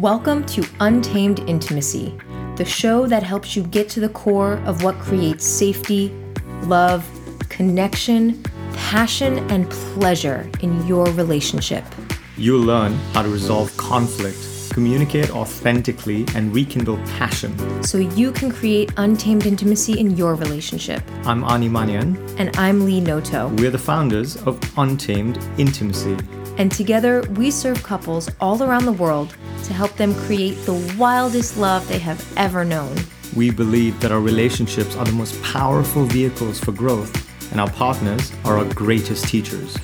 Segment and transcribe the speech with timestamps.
[0.00, 2.18] Welcome to Untamed Intimacy,
[2.56, 6.08] the show that helps you get to the core of what creates safety,
[6.62, 7.06] love,
[7.50, 8.42] connection,
[8.72, 11.84] passion, and pleasure in your relationship.
[12.38, 14.38] You'll learn how to resolve conflict,
[14.70, 17.54] communicate authentically, and rekindle passion.
[17.84, 21.02] So you can create untamed intimacy in your relationship.
[21.26, 22.16] I'm Ani Manian.
[22.38, 23.48] And I'm Lee Noto.
[23.48, 26.16] We're the founders of Untamed Intimacy.
[26.60, 31.56] And together, we serve couples all around the world to help them create the wildest
[31.56, 32.94] love they have ever known.
[33.34, 37.10] We believe that our relationships are the most powerful vehicles for growth,
[37.50, 39.74] and our partners are our greatest teachers.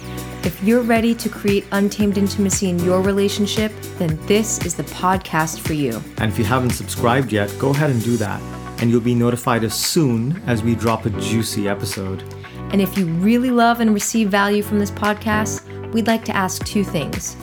[0.45, 5.61] If you're ready to create untamed intimacy in your relationship, then this is the podcast
[5.61, 6.03] for you.
[6.19, 8.39] And if you haven't subscribed yet, go ahead and do that,
[8.83, 12.23] and you'll be notified as soon as we drop a juicy episode.
[12.71, 16.65] And if you really love and receive value from this podcast, we'd like to ask
[16.65, 17.37] two things.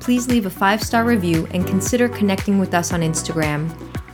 [0.00, 3.70] Please leave a five star review and consider connecting with us on Instagram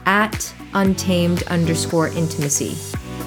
[0.07, 2.77] at untamed underscore intimacy.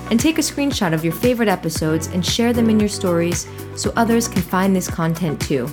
[0.10, 3.92] And take a screenshot of your favorite episodes and share them in your stories so
[3.96, 5.70] others can find this content too.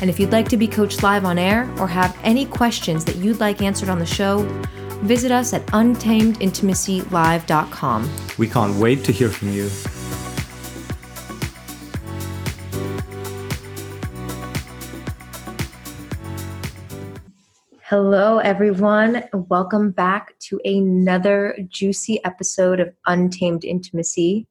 [0.00, 3.16] And if you'd like to be coached live on air or have any questions that
[3.16, 4.42] you'd like answered on the show,
[5.02, 8.10] visit us at untamedintimacylive.com.
[8.38, 9.70] We can't wait to hear from you.
[17.88, 19.22] Hello, everyone.
[19.32, 24.48] Welcome back to another juicy episode of Untamed Intimacy.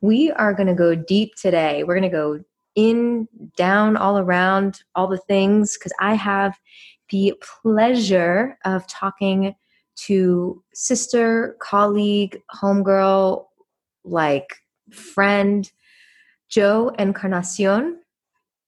[0.00, 1.84] We are going to go deep today.
[1.84, 2.42] We're going to go
[2.74, 3.28] in,
[3.58, 6.58] down, all around, all the things, because I have
[7.10, 9.54] the pleasure of talking
[10.06, 13.44] to sister, colleague, homegirl,
[14.02, 14.48] like
[14.90, 15.70] friend,
[16.48, 18.01] Joe Encarnacion.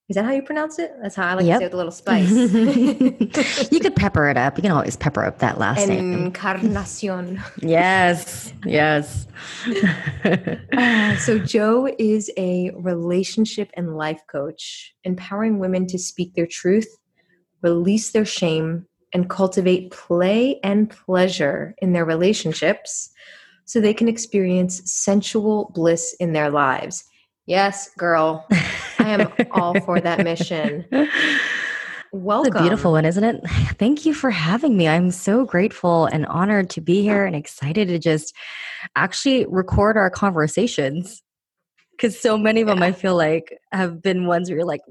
[0.07, 0.93] Is that how you pronounce it?
[1.01, 1.55] That's how I like yep.
[1.55, 2.29] to say it with a little spice.
[3.71, 4.55] you could pepper it up.
[4.55, 6.13] You can always pepper up that last name.
[6.13, 7.41] Encarnacion.
[7.61, 9.25] yes, yes.
[10.77, 16.87] uh, so, Joe is a relationship and life coach, empowering women to speak their truth,
[17.63, 23.09] release their shame, and cultivate play and pleasure in their relationships
[23.65, 27.05] so they can experience sensual bliss in their lives.
[27.47, 28.47] Yes, girl.
[29.05, 30.85] I am all for that mission.
[32.11, 32.47] Welcome.
[32.53, 33.41] It's a beautiful one, isn't it?
[33.77, 34.87] Thank you for having me.
[34.87, 38.33] I'm so grateful and honored to be here and excited to just
[38.95, 41.21] actually record our conversations.
[41.91, 44.81] Because so many of them I feel like have been ones where you're like,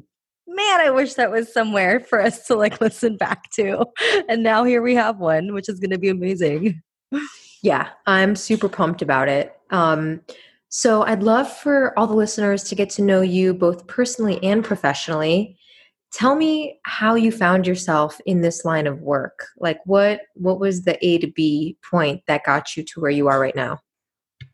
[0.47, 3.85] man, I wish that was somewhere for us to like listen back to.
[4.29, 6.83] And now here we have one, which is going to be amazing.
[7.63, 9.57] Yeah, I'm super pumped about it.
[9.71, 10.21] Um,
[10.77, 14.65] so I'd love for all the listeners to get to know you both personally and
[14.65, 15.57] professionally.
[16.11, 19.47] Tell me how you found yourself in this line of work.
[19.57, 23.29] Like what what was the A to B point that got you to where you
[23.29, 23.79] are right now?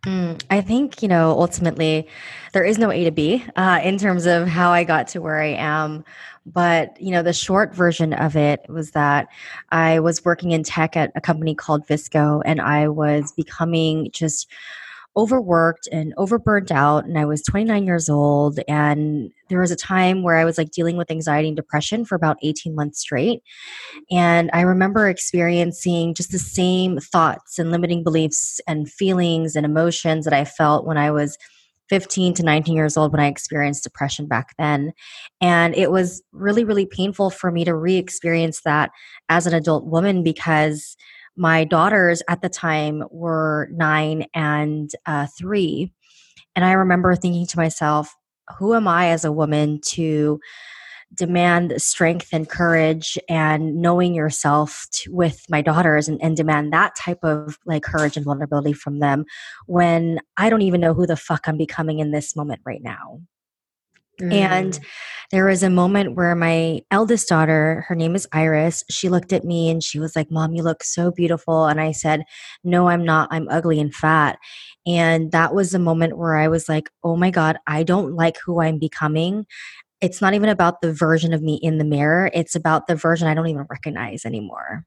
[0.02, 2.06] Mm, I think, you know, ultimately
[2.52, 5.40] there is no A to B uh, in terms of how I got to where
[5.40, 6.04] I am.
[6.44, 9.28] But, you know, the short version of it was that
[9.72, 14.50] I was working in tech at a company called VSCO and I was becoming just
[15.16, 20.22] overworked and overburnt out and I was 29 years old and there was a time
[20.22, 23.42] where I was like dealing with anxiety and depression for about 18 months straight
[24.10, 30.24] and I remember experiencing just the same thoughts and limiting beliefs and feelings and emotions
[30.26, 31.36] that I felt when I was
[31.90, 34.92] 15 to 19 years old when I experienced depression back then.
[35.40, 38.92] And it was really, really painful for me to re experience that
[39.28, 40.96] as an adult woman because
[41.36, 45.92] my daughters at the time were nine and uh, three.
[46.54, 48.14] And I remember thinking to myself,
[48.58, 50.40] who am I as a woman to
[51.14, 56.94] demand strength and courage and knowing yourself to, with my daughters and, and demand that
[56.94, 59.24] type of like courage and vulnerability from them
[59.66, 63.20] when I don't even know who the fuck I'm becoming in this moment right now.
[64.20, 64.32] Mm.
[64.32, 64.80] And
[65.30, 69.44] there was a moment where my eldest daughter, her name is Iris, she looked at
[69.44, 71.66] me and she was like, Mom, you look so beautiful.
[71.66, 72.24] And I said,
[72.64, 73.28] No, I'm not.
[73.30, 74.38] I'm ugly and fat.
[74.86, 78.38] And that was the moment where I was like, Oh my God, I don't like
[78.44, 79.46] who I'm becoming.
[80.00, 83.28] It's not even about the version of me in the mirror, it's about the version
[83.28, 84.84] I don't even recognize anymore.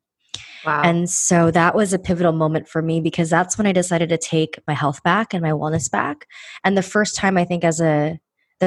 [0.66, 0.82] Wow.
[0.82, 4.18] And so that was a pivotal moment for me because that's when I decided to
[4.18, 6.26] take my health back and my wellness back.
[6.64, 8.18] And the first time I think as a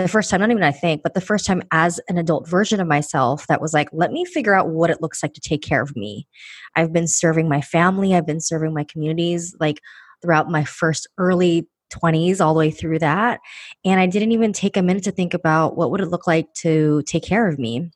[0.03, 2.81] the first time, not even I think, but the first time as an adult version
[2.81, 5.63] of myself that was like, let me figure out what it looks like to take
[5.63, 6.27] care of me.
[6.75, 9.81] I've been serving my family, I've been serving my communities like
[10.23, 13.39] throughout my first early 20s all the way through that
[13.85, 16.53] and i didn't even take a minute to think about what would it look like
[16.53, 17.93] to take care of me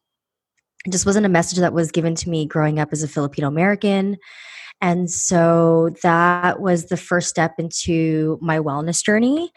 [0.86, 3.48] it just wasn't a message that was given to me growing up as a Filipino
[3.48, 4.16] American.
[4.80, 9.52] And so that was the first step into my wellness journey.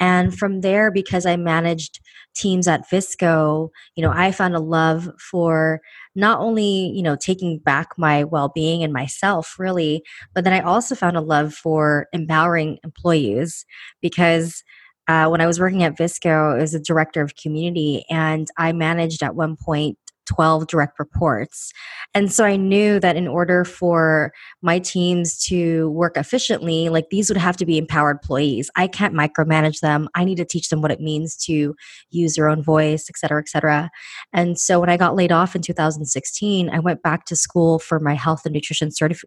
[0.00, 2.00] And from there, because I managed
[2.34, 5.80] teams at VSCO, you know, I found a love for
[6.14, 10.02] not only, you know, taking back my well-being and myself really,
[10.34, 13.64] but then I also found a love for empowering employees
[14.00, 14.64] because
[15.06, 19.22] uh, when I was working at VSCO as a director of community, and I managed
[19.22, 21.72] at one point 12 direct reports.
[22.14, 24.32] And so I knew that in order for
[24.62, 28.70] my teams to work efficiently, like these would have to be empowered employees.
[28.76, 30.08] I can't micromanage them.
[30.14, 31.74] I need to teach them what it means to
[32.10, 33.90] use their own voice, et cetera, et cetera.
[34.32, 38.00] And so when I got laid off in 2016, I went back to school for
[38.00, 39.24] my health and nutrition certif-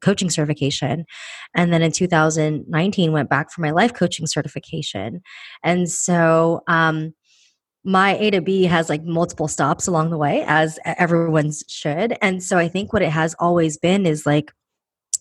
[0.00, 1.04] coaching certification.
[1.54, 5.20] And then in 2019, went back for my life coaching certification.
[5.62, 7.14] And so, um,
[7.86, 12.18] my A to B has like multiple stops along the way, as everyone's should.
[12.20, 14.52] And so I think what it has always been is like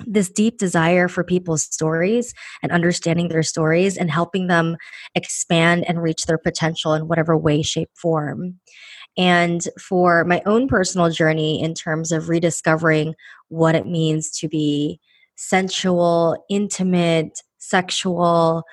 [0.06, 2.34] this deep desire for people's stories
[2.64, 4.78] and understanding their stories and helping them
[5.14, 8.60] expand and reach their potential in whatever way, shape, form.
[9.16, 13.14] And for my own personal journey in terms of rediscovering
[13.48, 15.00] what it means to be
[15.36, 18.64] sensual, intimate, sexual,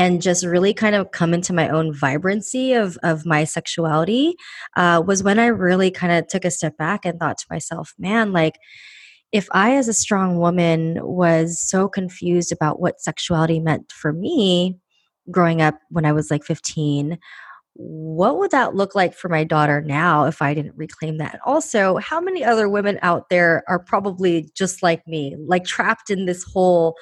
[0.00, 4.34] and just really kind of come into my own vibrancy of, of my sexuality
[4.74, 7.92] uh, was when I really kind of took a step back and thought to myself,
[7.98, 8.54] man, like,
[9.30, 14.78] if I, as a strong woman, was so confused about what sexuality meant for me
[15.30, 17.18] growing up when I was like 15,
[17.74, 21.40] what would that look like for my daughter now if I didn't reclaim that?
[21.44, 26.24] Also, how many other women out there are probably just like me, like trapped in
[26.24, 26.96] this whole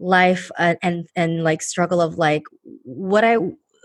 [0.00, 2.42] life uh, and and like struggle of like
[2.82, 3.36] what I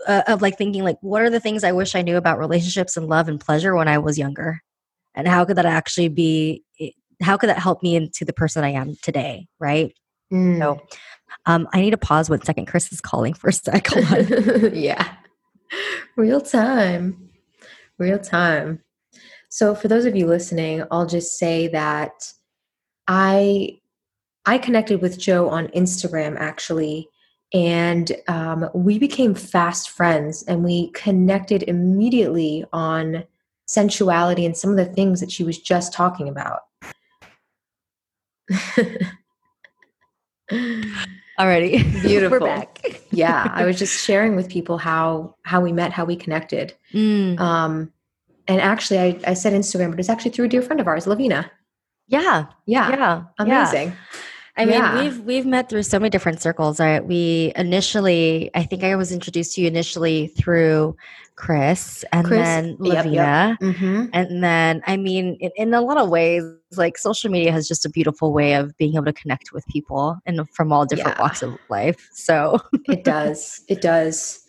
[0.06, 2.96] uh, of like thinking like what are the things I wish I knew about relationships
[2.96, 4.62] and love and pleasure when I was younger,
[5.14, 6.64] and how could that actually be?
[7.22, 9.46] How could that help me into the person I am today?
[9.60, 9.94] Right.
[10.32, 10.58] Mm.
[10.58, 10.80] So,
[11.46, 12.66] um, I need to pause one second.
[12.66, 13.88] Chris is calling for a sec.
[14.72, 15.14] yeah,
[16.16, 17.30] real time,
[17.98, 18.82] real time.
[19.48, 22.32] So, for those of you listening, I'll just say that
[23.06, 23.78] I
[24.46, 27.08] I connected with Joe on Instagram actually,
[27.52, 33.24] and um, we became fast friends and we connected immediately on
[33.66, 36.60] sensuality and some of the things that she was just talking about.
[41.38, 41.82] Already.
[42.00, 42.38] Beautiful.
[42.40, 43.02] We're back.
[43.10, 43.50] yeah.
[43.52, 46.72] I was just sharing with people how how we met, how we connected.
[46.94, 47.38] Mm.
[47.38, 47.92] Um,
[48.48, 51.06] and actually I, I said Instagram, but it's actually through a dear friend of ours,
[51.06, 51.50] Lavina.
[52.06, 52.46] Yeah.
[52.66, 52.90] Yeah.
[52.90, 53.24] Yeah.
[53.38, 53.88] Amazing.
[53.88, 53.94] Yeah.
[54.56, 55.02] I mean, yeah.
[55.02, 56.80] we've we've met through so many different circles.
[56.80, 60.96] I, we initially, I think I was introduced to you initially through
[61.36, 63.74] Chris, and Chris, then Lavina, yep, yep.
[63.74, 64.06] Mm-hmm.
[64.14, 66.42] and then I mean, in, in, a lot of ways,
[66.74, 70.16] like social media has just a beautiful way of being able to connect with people
[70.24, 71.22] and from all different yeah.
[71.22, 72.08] walks of life.
[72.12, 72.58] So
[72.88, 74.42] it does, it does.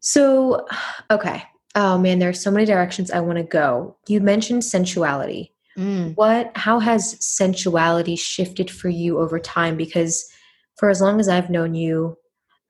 [0.00, 0.66] So,
[1.10, 1.42] okay.
[1.74, 3.96] Oh man, there are so many directions I want to go.
[4.08, 5.52] You mentioned sensuality.
[5.78, 6.16] Mm.
[6.16, 10.28] What how has sensuality shifted for you over time because
[10.76, 12.16] for as long as I've known you,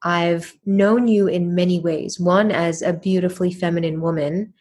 [0.02, 2.20] I've known you in many ways.
[2.20, 4.52] One as a beautifully feminine woman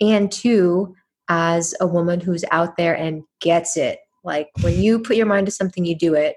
[0.00, 0.94] and two
[1.28, 4.00] as a woman who's out there and gets it.
[4.22, 6.36] Like when you put your mind to something you do it.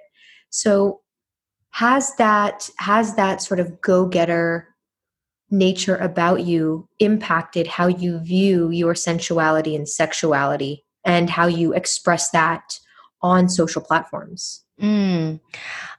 [0.50, 1.02] So
[1.72, 4.74] has that has that sort of go-getter
[5.50, 12.30] nature about you impacted how you view your sensuality and sexuality and how you express
[12.32, 12.80] that
[13.24, 14.64] on social platforms.
[14.82, 15.40] Mm.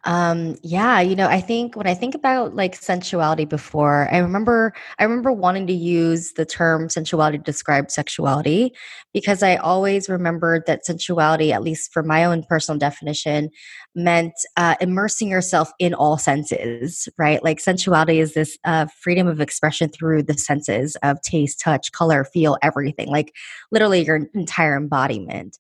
[0.05, 4.73] Um, yeah, you know, I think when I think about like sensuality before, I remember
[5.01, 8.73] I remember wanting to use the term sensuality to describe sexuality
[9.13, 13.51] because I always remembered that sensuality, at least for my own personal definition,
[13.97, 17.43] meant uh, immersing yourself in all senses, right?
[17.43, 22.25] Like sensuality is this uh, freedom of expression through the senses of taste, touch, color,
[22.25, 23.35] feel, everything, like
[23.73, 25.59] literally your entire embodiment.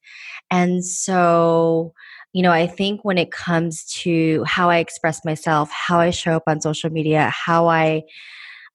[0.50, 1.92] And so
[2.32, 6.32] you know, I think when it comes to how I express myself, how I show
[6.32, 8.02] up on social media, how I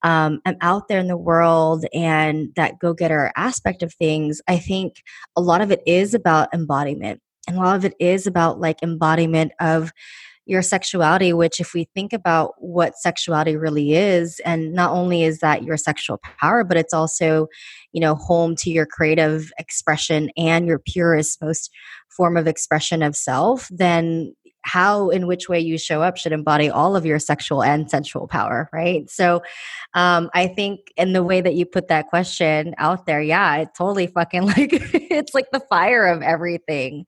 [0.03, 4.57] um, am out there in the world and that go getter aspect of things, I
[4.57, 5.01] think
[5.35, 7.21] a lot of it is about embodiment.
[7.47, 9.91] And a lot of it is about like embodiment of
[10.45, 15.39] your sexuality, which, if we think about what sexuality really is, and not only is
[15.39, 17.47] that your sexual power, but it's also,
[17.91, 21.69] you know, home to your creative expression and your purest, most
[22.09, 24.33] form of expression of self, then
[24.65, 28.27] how in which way you show up should embody all of your sexual and sensual
[28.27, 29.09] power right?
[29.09, 29.41] So
[29.93, 33.69] um i think in the way that you put that question out there yeah it
[33.77, 37.05] totally fucking like it's like the fire of everything.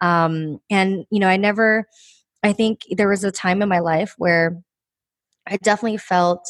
[0.00, 1.86] Um and you know i never
[2.46, 4.60] i think there was a time in my life where
[5.46, 6.46] i definitely felt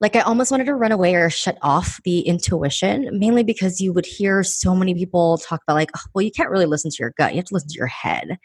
[0.00, 3.94] like I almost wanted to run away or shut off the intuition, mainly because you
[3.94, 6.96] would hear so many people talk about like, oh, well, you can't really listen to
[6.98, 7.32] your gut.
[7.32, 8.36] You have to listen to your head,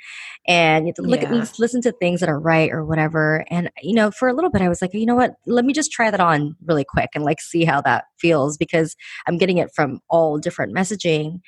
[0.47, 1.41] and you have to look yeah.
[1.41, 3.43] at listen to things that are right or whatever.
[3.49, 5.33] And you know, for a little bit, I was like, you know what?
[5.45, 8.95] Let me just try that on really quick and like see how that feels because
[9.27, 11.41] I'm getting it from all different messaging,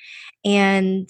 [0.44, 1.08] and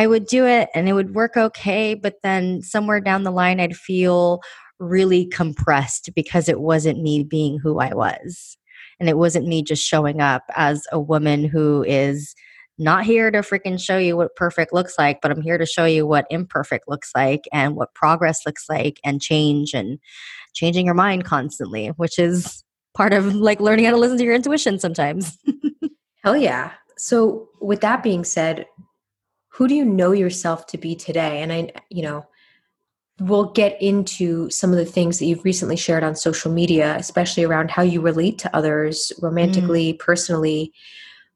[0.00, 3.60] I would do it and it would work okay, but then somewhere down the line,
[3.60, 4.40] I'd feel
[4.78, 8.56] really compressed because it wasn't me being who I was.
[8.98, 12.34] And it wasn't me just showing up as a woman who is
[12.78, 15.84] not here to freaking show you what perfect looks like, but I'm here to show
[15.84, 19.98] you what imperfect looks like and what progress looks like and change and
[20.54, 22.64] changing your mind constantly, which is
[22.94, 25.36] part of like learning how to listen to your intuition sometimes.
[26.24, 26.72] Hell yeah.
[26.96, 28.64] So, with that being said,
[29.50, 31.42] who do you know yourself to be today?
[31.42, 32.26] And I, you know,
[33.20, 37.44] we'll get into some of the things that you've recently shared on social media, especially
[37.44, 39.98] around how you relate to others romantically, mm.
[39.98, 40.72] personally.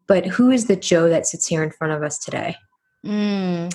[0.07, 2.57] But who is the Joe that sits here in front of us today?
[3.05, 3.75] Mm.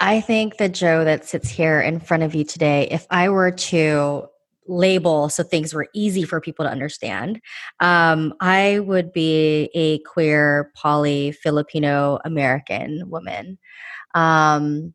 [0.00, 3.52] I think the Joe that sits here in front of you today, if I were
[3.52, 4.28] to
[4.66, 7.40] label so things were easy for people to understand,
[7.80, 13.58] um, I would be a queer, poly, Filipino American woman.
[14.14, 14.94] Um,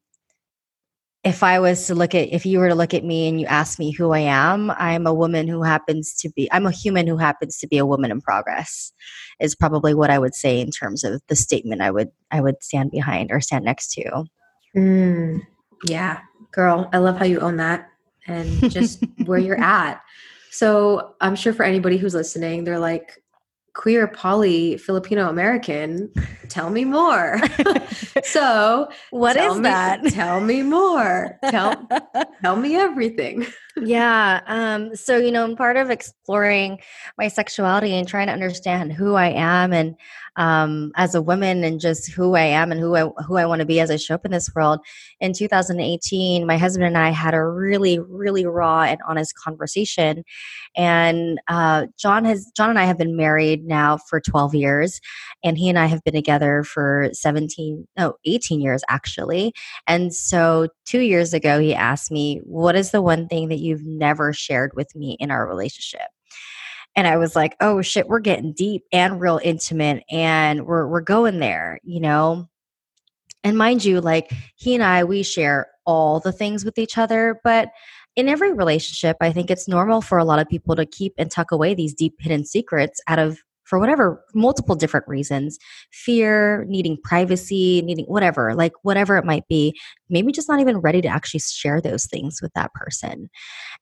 [1.24, 3.46] if I was to look at, if you were to look at me and you
[3.48, 7.08] ask me who I am, I'm a woman who happens to be, I'm a human
[7.08, 8.94] who happens to be a woman in progress,
[9.42, 12.64] is probably what I would say in terms of the statement I would, I would
[12.64, 14.24] stand behind or stand next to.
[14.78, 15.42] Mm,
[15.86, 16.20] yeah,
[16.54, 17.89] girl, I love how you own that
[18.30, 20.02] and just where you're at.
[20.52, 23.22] So I'm sure for anybody who's listening, they're like,
[23.74, 26.12] queer poly Filipino American.
[26.50, 27.40] Tell me more.
[28.24, 30.04] so, what is me, that?
[30.08, 31.40] Tell me more.
[31.50, 31.88] Tell
[32.42, 33.46] tell me everything.
[33.84, 34.42] Yeah.
[34.48, 36.80] Um, so, you know, part of exploring
[37.18, 39.96] my sexuality and trying to understand who I am and
[40.40, 43.60] um, as a woman and just who I am and who I who I want
[43.60, 44.80] to be as I show up in this world.
[45.20, 50.24] In 2018, my husband and I had a really, really raw and honest conversation.
[50.78, 55.02] And uh, John has John and I have been married now for 12 years,
[55.44, 59.54] and he and I have been together for 17, no, 18 years actually.
[59.88, 63.86] And so two years ago, he asked me, "What is the one thing that you've
[63.86, 66.10] never shared with me in our relationship?"
[66.96, 71.02] and I was like, "Oh shit, we're getting deep and real intimate and we're we're
[71.02, 72.50] going there, you know."
[73.44, 77.40] And mind you, like he and I we share all the things with each other,
[77.44, 77.70] but
[78.16, 81.32] in every relationship, I think it's normal for a lot of people to keep and
[81.32, 85.58] tuck away these deep hidden secrets out of for whatever multiple different reasons
[85.92, 89.78] fear needing privacy needing whatever like whatever it might be
[90.10, 93.30] maybe just not even ready to actually share those things with that person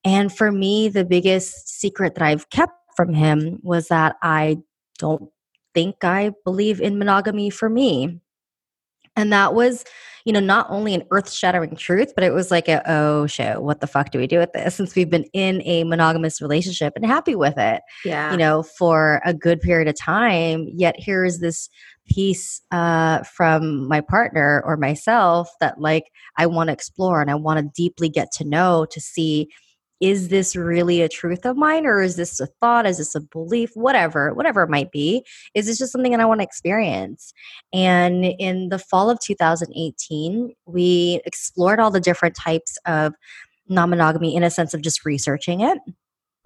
[0.04, 4.58] and for me the biggest secret that i've kept from him was that I
[5.00, 5.30] don't
[5.74, 8.20] think I believe in monogamy for me.
[9.18, 9.84] And that was,
[10.26, 13.62] you know, not only an earth shattering truth, but it was like, a, oh shit,
[13.62, 14.76] what the fuck do we do with this?
[14.76, 19.22] Since we've been in a monogamous relationship and happy with it, yeah, you know, for
[19.26, 20.68] a good period of time.
[20.74, 21.70] Yet here is this
[22.08, 26.06] piece uh, from my partner or myself that like
[26.38, 29.50] I want to explore and I want to deeply get to know to see
[30.00, 32.86] is this really a truth of mine or is this a thought?
[32.86, 33.72] Is this a belief?
[33.76, 37.34] Whatever whatever it might be is this just something that i want to experience?
[37.74, 43.14] And in the fall of 2018 we explored all the different types of
[43.70, 45.78] non-monogamy in a sense of just researching it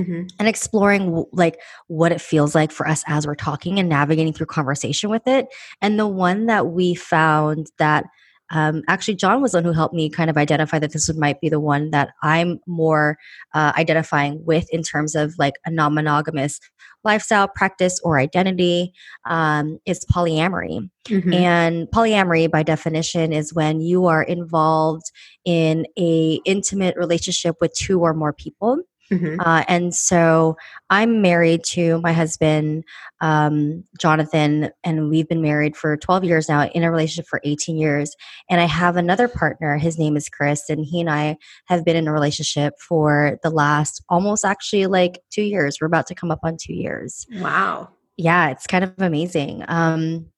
[0.01, 0.27] mm-hmm.
[0.39, 4.48] and exploring like what it feels like for us as we're talking and navigating through
[4.48, 5.48] conversation with it.
[5.81, 8.05] And the one that we found that
[8.51, 11.41] um, actually john was the one who helped me kind of identify that this might
[11.41, 13.17] be the one that i'm more
[13.53, 16.60] uh, identifying with in terms of like a non-monogamous
[17.03, 18.93] lifestyle practice or identity.
[19.25, 20.89] Um, is polyamory.
[21.05, 21.34] Mm-hmm.
[21.34, 25.12] and polyamory by definition is when you are involved
[25.46, 28.77] in a intimate relationship with two or more people
[29.12, 29.41] Mm-hmm.
[29.41, 30.56] Uh, and so
[30.89, 32.86] I'm married to my husband,
[33.20, 37.77] um, Jonathan, and we've been married for 12 years now, in a relationship for 18
[37.77, 38.15] years.
[38.50, 39.77] And I have another partner.
[39.77, 43.50] His name is Chris, and he and I have been in a relationship for the
[43.50, 45.77] last almost actually like two years.
[45.82, 47.25] We're about to come up on two years.
[47.34, 47.89] Wow.
[48.18, 49.65] Yeah, it's kind of amazing.
[49.68, 50.30] Um,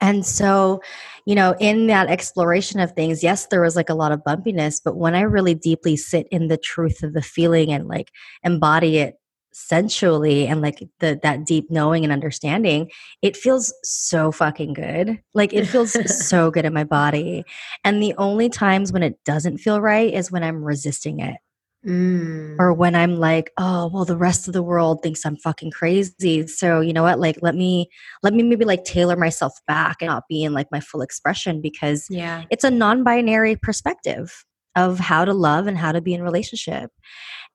[0.00, 0.82] And so,
[1.24, 4.80] you know, in that exploration of things, yes, there was like a lot of bumpiness,
[4.84, 8.10] but when I really deeply sit in the truth of the feeling and like
[8.44, 9.14] embody it
[9.58, 12.90] sensually and like the that deep knowing and understanding,
[13.22, 15.18] it feels so fucking good.
[15.32, 15.96] Like it feels
[16.28, 17.44] so good in my body.
[17.82, 21.36] And the only times when it doesn't feel right is when I'm resisting it.
[21.86, 22.56] Mm.
[22.58, 26.46] Or when I'm like, oh, well, the rest of the world thinks I'm fucking crazy.
[26.48, 27.20] So, you know what?
[27.20, 27.88] Like, let me,
[28.22, 31.60] let me maybe like tailor myself back and not be in like my full expression
[31.60, 32.44] because yeah.
[32.50, 36.90] it's a non binary perspective of how to love and how to be in relationship.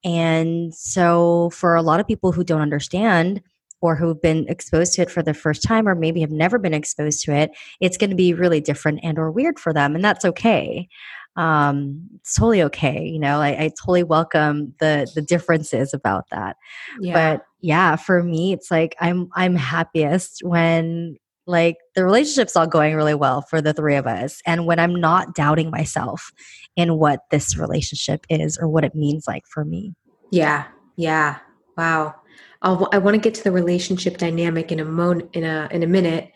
[0.03, 3.41] And so, for a lot of people who don't understand,
[3.81, 6.73] or who've been exposed to it for the first time or maybe have never been
[6.73, 10.03] exposed to it it's going to be really different and or weird for them and
[10.03, 10.87] that's okay
[11.35, 13.03] um, it's totally okay.
[13.03, 16.57] You know, I, I totally welcome the the differences about that.
[16.99, 17.13] Yeah.
[17.13, 22.95] But yeah, for me, it's like I'm I'm happiest when like the relationship's all going
[22.95, 26.31] really well for the three of us, and when I'm not doubting myself
[26.75, 29.93] in what this relationship is or what it means like for me.
[30.31, 30.65] Yeah.
[30.95, 31.39] Yeah.
[31.77, 32.15] Wow.
[32.61, 35.83] I'll, I want to get to the relationship dynamic in a mo- in a in
[35.83, 36.31] a minute,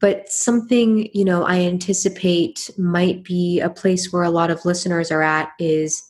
[0.00, 5.10] but something you know i anticipate might be a place where a lot of listeners
[5.10, 6.02] are at is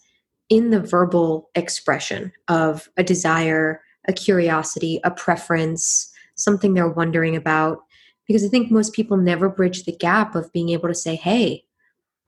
[0.48, 7.78] in the verbal expression of a desire a curiosity a preference something they're wondering about
[8.26, 11.62] because i think most people never bridge the gap of being able to say hey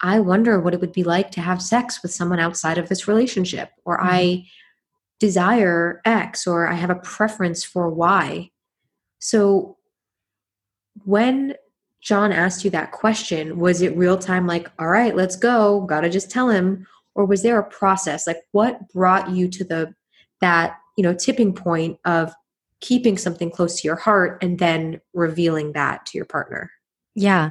[0.01, 3.09] i wonder what it would be like to have sex with someone outside of this
[3.09, 4.09] relationship or mm-hmm.
[4.11, 4.45] i
[5.21, 8.51] desire x or i have a preference for y
[9.21, 9.78] so
[11.05, 11.55] when
[12.01, 16.09] John asked you that question, was it real time, like, all right, let's go, gotta
[16.09, 16.87] just tell him?
[17.15, 18.27] Or was there a process?
[18.27, 19.95] Like what brought you to the
[20.41, 22.33] that, you know, tipping point of
[22.81, 26.71] keeping something close to your heart and then revealing that to your partner?
[27.15, 27.51] Yeah.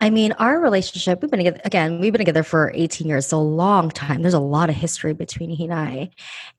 [0.00, 3.38] I mean, our relationship, we've been together, again, we've been together for 18 years, so
[3.38, 4.22] a long time.
[4.22, 6.10] There's a lot of history between he and I.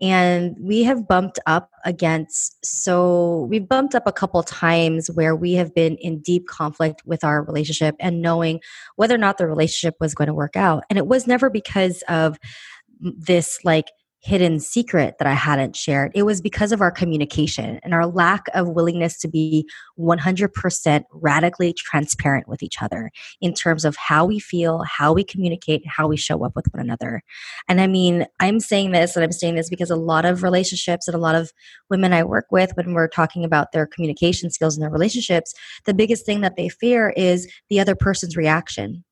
[0.01, 5.53] And we have bumped up against, so we've bumped up a couple times where we
[5.53, 8.60] have been in deep conflict with our relationship and knowing
[8.98, 10.84] whether or not the relationship was going to work out.
[10.89, 12.38] And it was never because of
[13.00, 16.12] this like hidden secret that I hadn't shared.
[16.14, 21.74] It was because of our communication and our lack of willingness to be 100% radically
[21.74, 26.18] transparent with each other in terms of how we feel, how we communicate, how we
[26.18, 27.24] show up with one another.
[27.70, 31.08] And I mean, I'm saying this and I'm saying this because a lot of relationships
[31.08, 31.53] and a lot of
[31.90, 35.53] women I work with, when we're talking about their communication skills and their relationships,
[35.86, 39.03] the biggest thing that they fear is the other person's reaction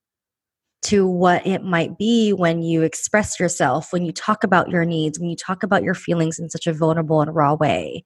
[0.83, 5.19] to what it might be when you express yourself, when you talk about your needs,
[5.19, 8.03] when you talk about your feelings in such a vulnerable and raw way.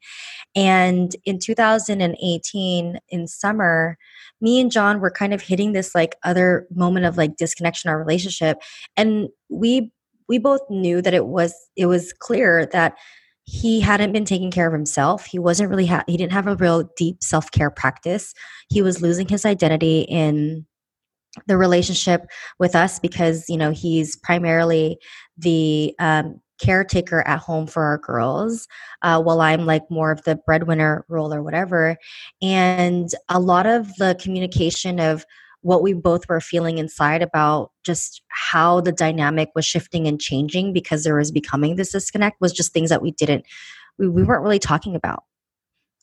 [0.56, 3.98] And in 2018, in summer,
[4.40, 7.94] me and John were kind of hitting this like other moment of like disconnection in
[7.94, 8.58] our relationship.
[8.98, 9.92] And we
[10.28, 12.98] we both knew that it was it was clear that
[13.44, 15.26] he hadn't been taking care of himself.
[15.26, 18.34] He wasn't really ha- he didn't have a real deep self-care practice.
[18.70, 20.66] He was losing his identity in
[21.48, 22.28] the relationship
[22.60, 24.98] with us because you know he's primarily
[25.38, 28.68] the um, caretaker at home for our girls
[29.02, 31.98] uh, while i'm like more of the breadwinner role or whatever.
[32.42, 35.26] And a lot of the communication of
[35.62, 40.74] what we both were feeling inside about just how the dynamic was shifting and changing
[40.74, 43.46] because there was becoming this disconnect was just things that we didn't
[43.98, 45.24] we, we weren't really talking about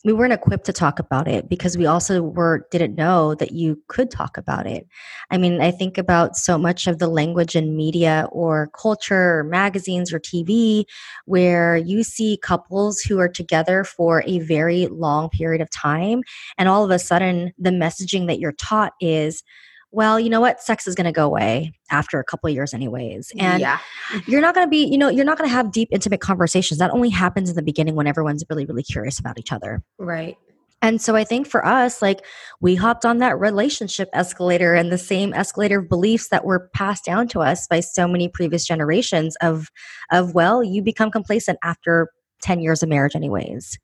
[0.09, 3.79] we weren't equipped to talk about it because we also were didn't know that you
[3.89, 4.89] could talk about it.
[5.31, 9.45] I mean i think about so much of the language in media or culture or
[9.45, 10.85] magazines or tv
[11.27, 16.23] where you see couples who are together for a very long period of time
[16.57, 19.43] and all of a sudden the messaging that you're taught is
[19.91, 20.61] well, you know what?
[20.61, 23.33] Sex is going to go away after a couple years, anyways.
[23.39, 23.79] And yeah.
[24.27, 26.79] you're not going to be, you know, you're not going to have deep, intimate conversations.
[26.79, 29.83] That only happens in the beginning when everyone's really, really curious about each other.
[29.99, 30.37] Right.
[30.81, 32.25] And so I think for us, like
[32.61, 37.05] we hopped on that relationship escalator and the same escalator of beliefs that were passed
[37.05, 39.69] down to us by so many previous generations of,
[40.13, 42.11] of well, you become complacent after
[42.43, 43.79] 10 years of marriage, anyways.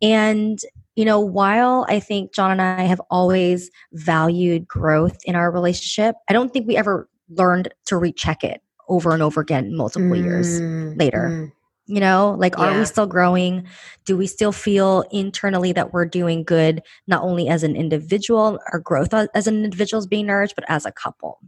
[0.00, 0.60] And,
[1.00, 6.14] you know, while I think John and I have always valued growth in our relationship,
[6.28, 10.22] I don't think we ever learned to recheck it over and over again multiple mm,
[10.22, 10.60] years
[10.98, 11.30] later.
[11.30, 11.52] Mm.
[11.86, 12.66] You know, like, yeah.
[12.66, 13.66] are we still growing?
[14.04, 18.78] Do we still feel internally that we're doing good, not only as an individual, our
[18.78, 21.40] growth as an individual is being nourished, but as a couple?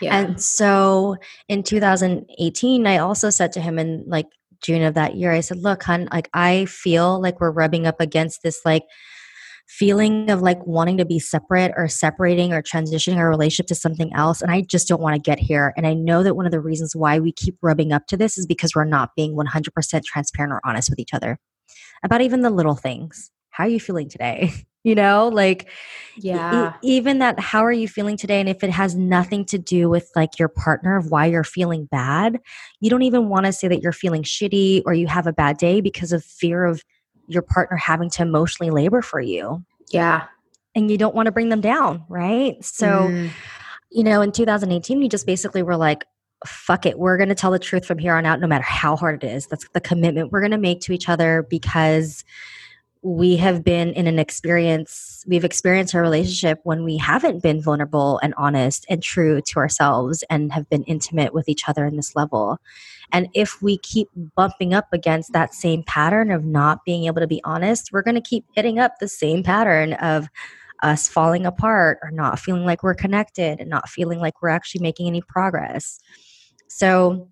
[0.00, 0.16] Yeah.
[0.16, 1.16] And so
[1.48, 4.28] in 2018, I also said to him, and like,
[4.62, 8.00] June of that year, I said, look, hun, like I feel like we're rubbing up
[8.00, 8.84] against this like
[9.68, 14.12] feeling of like wanting to be separate or separating or transitioning our relationship to something
[14.14, 14.42] else.
[14.42, 15.72] And I just don't want to get here.
[15.76, 18.36] And I know that one of the reasons why we keep rubbing up to this
[18.36, 21.38] is because we're not being 100% transparent or honest with each other
[22.04, 23.30] about even the little things.
[23.50, 24.52] How are you feeling today?
[24.84, 25.68] you know, like,
[26.16, 28.40] yeah, e- even that, how are you feeling today?
[28.40, 31.86] And if it has nothing to do with like your partner of why you're feeling
[31.86, 32.40] bad,
[32.80, 35.56] you don't even want to say that you're feeling shitty or you have a bad
[35.56, 36.82] day because of fear of
[37.28, 39.64] your partner having to emotionally labor for you.
[39.90, 40.26] Yeah.
[40.74, 42.62] And you don't want to bring them down, right?
[42.64, 43.30] So, mm.
[43.90, 46.04] you know, in 2018, we just basically were like,
[46.46, 48.96] fuck it, we're going to tell the truth from here on out, no matter how
[48.96, 49.46] hard it is.
[49.46, 52.24] That's the commitment we're going to make to each other because
[53.02, 58.20] we have been in an experience, we've experienced our relationship when we haven't been vulnerable
[58.22, 62.14] and honest and true to ourselves and have been intimate with each other in this
[62.14, 62.58] level.
[63.10, 67.26] And if we keep bumping up against that same pattern of not being able to
[67.26, 70.28] be honest, we're going to keep hitting up the same pattern of
[70.82, 74.80] us falling apart or not feeling like we're connected and not feeling like we're actually
[74.80, 75.98] making any progress.
[76.68, 77.28] So,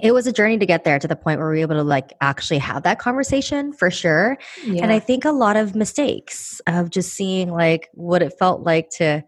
[0.00, 1.82] it was a journey to get there to the point where we were able to
[1.82, 4.38] like actually have that conversation for sure.
[4.64, 4.82] Yeah.
[4.82, 8.88] And I think a lot of mistakes of just seeing like what it felt like
[8.96, 9.22] to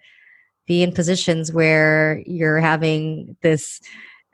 [0.67, 3.81] be in positions where you're having this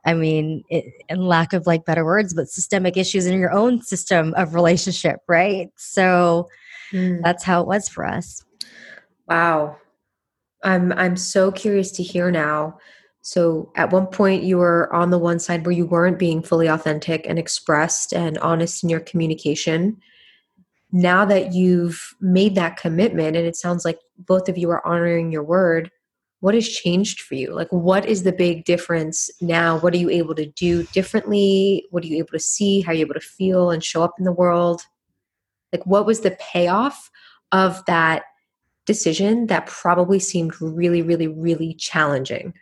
[0.04, 3.82] I mean, it, in lack of like better words, but systemic issues in your own
[3.82, 5.68] system of relationship, right?
[5.76, 6.48] So
[6.90, 7.20] mm.
[7.22, 8.42] that's how it was for us.
[9.28, 9.76] Wow.
[10.62, 12.78] I'm I'm so curious to hear now.
[13.22, 16.68] So at one point you were on the one side where you weren't being fully
[16.68, 19.98] authentic and expressed and honest in your communication.
[20.92, 25.30] Now that you've made that commitment and it sounds like both of you are honoring
[25.30, 25.90] your word,
[26.40, 27.54] what has changed for you?
[27.54, 29.78] Like, what is the big difference now?
[29.78, 31.84] What are you able to do differently?
[31.90, 32.80] What are you able to see?
[32.80, 34.80] How are you able to feel and show up in the world?
[35.70, 37.10] Like, what was the payoff
[37.52, 38.22] of that
[38.86, 42.54] decision that probably seemed really, really, really challenging?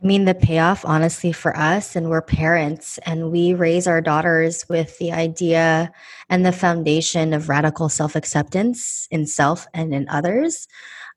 [0.00, 4.64] I mean, the payoff, honestly, for us, and we're parents, and we raise our daughters
[4.68, 5.90] with the idea
[6.28, 10.68] and the foundation of radical self acceptance in self and in others.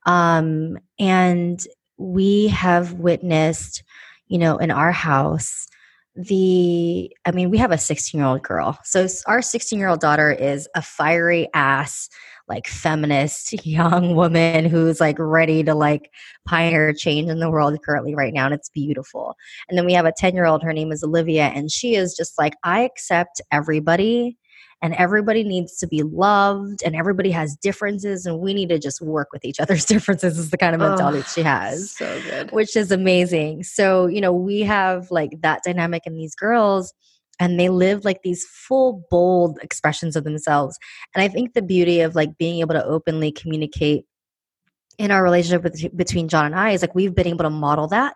[0.08, 1.62] Um, and
[1.98, 3.84] we have witnessed,
[4.28, 5.67] you know, in our house,
[6.15, 10.02] the i mean we have a 16 year old girl so our 16 year old
[10.02, 12.10] daughter is a fiery ass
[12.52, 16.12] like feminist young woman who's like ready to like
[16.46, 19.36] pioneer change in the world currently right now and it's beautiful.
[19.70, 22.14] And then we have a 10 year old her name is olivia and she is
[22.16, 24.38] just like i accept everybody
[24.82, 29.02] and everybody needs to be loved and everybody has differences and we need to just
[29.02, 32.52] work with each other's differences is the kind of mentality oh, she has so good.
[32.52, 33.64] which is amazing.
[33.64, 36.94] So you know we have like that dynamic in these girls
[37.39, 40.78] and they live like these full bold expressions of themselves.
[41.15, 44.06] And i think the beauty of like being able to openly communicate
[44.98, 47.88] in our relationship with, between john and i is like we've been able to model
[47.88, 48.13] that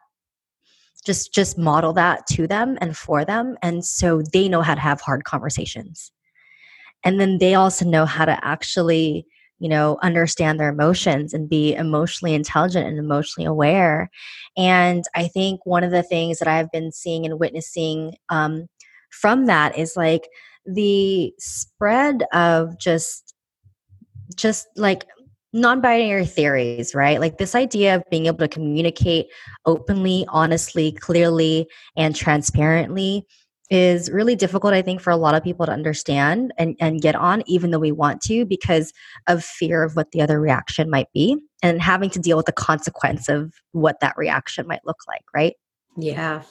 [1.06, 4.82] just just model that to them and for them and so they know how to
[4.82, 6.12] have hard conversations.
[7.04, 9.26] And then they also know how to actually
[9.60, 14.10] you know understand their emotions and be emotionally intelligent and emotionally aware.
[14.58, 18.68] And i think one of the things that i've been seeing and witnessing um,
[19.22, 20.28] from that is like
[20.66, 23.34] the spread of just
[24.36, 25.06] just like
[25.54, 27.20] non-binary theories right?
[27.20, 29.28] Like this idea of being able to communicate
[29.66, 33.26] openly honestly clearly and transparently
[33.72, 37.16] is really difficult i think for a lot of people to understand and, and get
[37.16, 38.94] on even though we want to because
[39.28, 42.52] of fear of what the other reaction might be and having to deal with the
[42.52, 45.56] consequence of what that reaction might look like right
[45.98, 46.42] yeah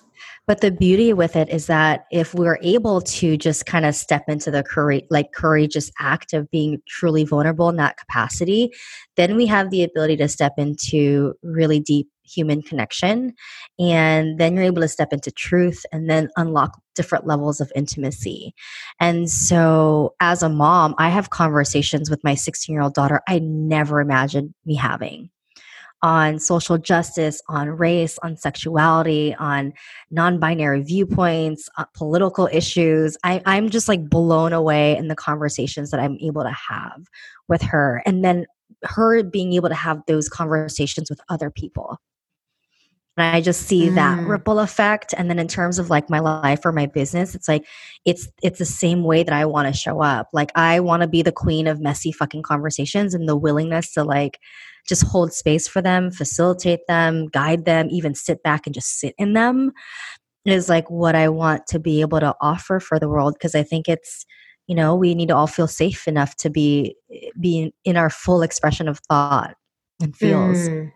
[0.46, 4.24] but the beauty with it is that if we're able to just kind of step
[4.28, 8.70] into the courage, like courageous act of being truly vulnerable in that capacity,
[9.16, 13.34] then we have the ability to step into really deep human connection.
[13.78, 18.54] And then you're able to step into truth and then unlock different levels of intimacy.
[19.00, 23.40] And so, as a mom, I have conversations with my 16 year old daughter I
[23.40, 25.30] never imagined me having
[26.04, 29.72] on social justice, on race, on sexuality, on
[30.10, 33.16] non binary viewpoints, uh, political issues.
[33.24, 37.06] I, I'm just like blown away in the conversations that I'm able to have
[37.48, 38.02] with her.
[38.04, 38.44] And then
[38.82, 41.98] her being able to have those conversations with other people.
[43.16, 43.94] And I just see mm.
[43.94, 45.14] that ripple effect.
[45.16, 47.64] And then in terms of like my life or my business, it's like
[48.04, 50.28] it's it's the same way that I want to show up.
[50.34, 54.04] Like I want to be the queen of messy fucking conversations and the willingness to
[54.04, 54.38] like
[54.88, 59.14] just hold space for them, facilitate them, guide them, even sit back and just sit
[59.18, 59.72] in them
[60.44, 63.62] is like what I want to be able to offer for the world because I
[63.62, 64.26] think it's
[64.66, 66.96] you know we need to all feel safe enough to be
[67.38, 69.56] be in our full expression of thought
[70.00, 70.90] and feels mm.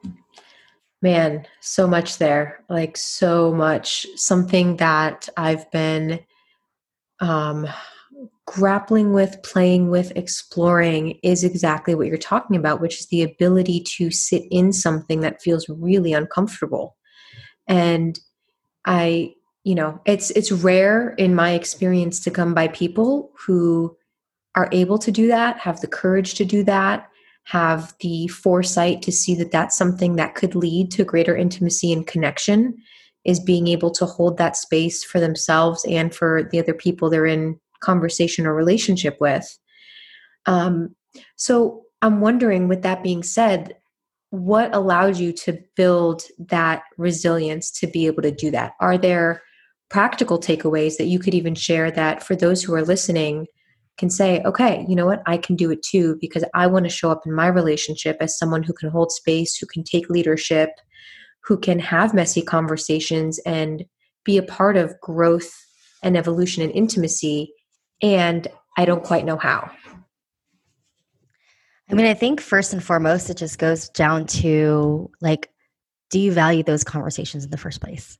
[1.02, 6.18] man so much there like so much something that i've been
[7.20, 7.66] um
[8.48, 13.78] grappling with playing with exploring is exactly what you're talking about which is the ability
[13.80, 16.96] to sit in something that feels really uncomfortable.
[17.66, 18.18] And
[18.84, 19.34] i
[19.64, 23.94] you know it's it's rare in my experience to come by people who
[24.54, 27.08] are able to do that have the courage to do that
[27.44, 32.06] have the foresight to see that that's something that could lead to greater intimacy and
[32.06, 32.74] connection
[33.24, 37.26] is being able to hold that space for themselves and for the other people they're
[37.26, 39.58] in conversation or relationship with
[40.46, 40.94] um,
[41.36, 43.74] so i'm wondering with that being said
[44.30, 49.42] what allowed you to build that resilience to be able to do that are there
[49.88, 53.46] practical takeaways that you could even share that for those who are listening
[53.98, 56.90] can say, okay, you know what, I can do it too because I want to
[56.90, 60.70] show up in my relationship as someone who can hold space, who can take leadership,
[61.42, 63.84] who can have messy conversations and
[64.24, 65.52] be a part of growth
[66.02, 67.52] and evolution and intimacy.
[68.02, 69.70] And I don't quite know how.
[71.90, 75.50] I mean, I think first and foremost, it just goes down to like,
[76.10, 78.18] do you value those conversations in the first place?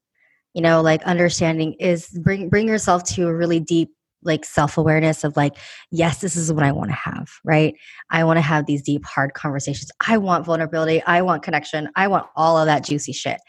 [0.55, 3.91] you know like understanding is bring bring yourself to a really deep
[4.25, 5.55] like self-awareness of like
[5.91, 7.75] yes this is what i want to have right?
[8.11, 9.91] I want to have these deep hard conversations.
[10.07, 11.03] I want vulnerability.
[11.05, 11.89] I want connection.
[11.95, 13.41] I want all of that juicy shit.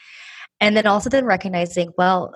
[0.60, 2.36] And then also then recognizing well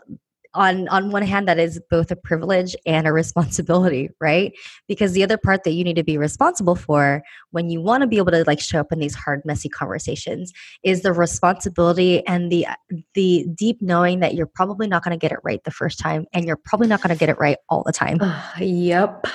[0.53, 4.53] on on one hand that is both a privilege and a responsibility right?
[4.87, 8.07] Because the other part that you need to be responsible for when you want to
[8.07, 10.51] be able to like show up in these hard messy conversations
[10.83, 12.67] is the responsibility and the
[13.13, 16.25] the deep knowing that you're probably not going to get it right the first time
[16.33, 18.17] and you're probably not going to get it right all the time.
[18.21, 19.25] Uh, yep.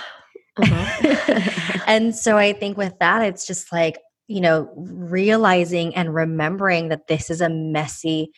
[0.56, 1.80] Uh-huh.
[1.86, 7.06] and so i think with that it's just like you know realizing and remembering that
[7.06, 8.32] this is a messy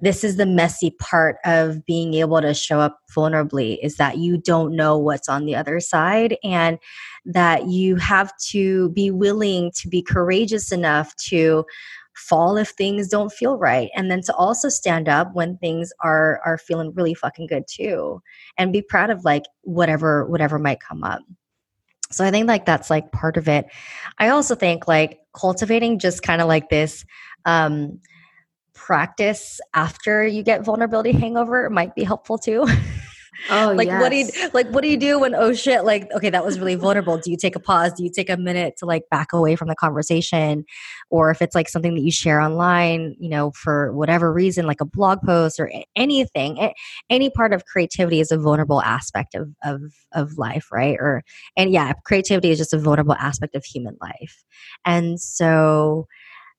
[0.00, 4.38] this is the messy part of being able to show up vulnerably is that you
[4.38, 6.78] don't know what's on the other side and
[7.24, 11.64] that you have to be willing to be courageous enough to
[12.16, 16.40] fall if things don't feel right and then to also stand up when things are
[16.44, 18.20] are feeling really fucking good too
[18.58, 21.22] and be proud of like whatever whatever might come up.
[22.10, 23.66] So i think like that's like part of it.
[24.18, 27.04] I also think like cultivating just kind of like this
[27.46, 27.98] um
[28.80, 32.66] practice after you get vulnerability hangover might be helpful too.
[33.48, 34.00] Oh, like yes.
[34.00, 34.68] what do you like?
[34.68, 35.84] What do you do when oh shit?
[35.84, 37.16] Like okay, that was really vulnerable.
[37.16, 37.92] Do you take a pause?
[37.94, 40.64] Do you take a minute to like back away from the conversation,
[41.08, 44.80] or if it's like something that you share online, you know, for whatever reason, like
[44.80, 46.72] a blog post or anything,
[47.08, 49.80] any part of creativity is a vulnerable aspect of of
[50.12, 50.98] of life, right?
[51.00, 51.22] Or
[51.56, 54.44] and yeah, creativity is just a vulnerable aspect of human life,
[54.84, 56.06] and so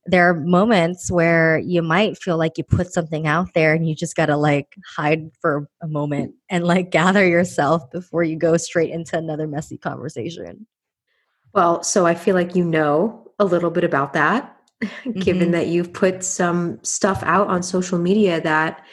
[0.06, 3.96] there are moments where you might feel like you put something out there and you
[3.96, 8.58] just got to like hide for a moment and like gather yourself before you go
[8.58, 10.66] straight into another messy conversation.
[11.54, 14.56] Well, so I feel like you know a little bit about that,
[15.20, 15.52] given mm-hmm.
[15.52, 18.84] that you've put some stuff out on social media that